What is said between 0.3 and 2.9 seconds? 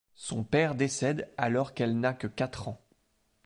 père décède alors qu'elle n'a que quatre ans.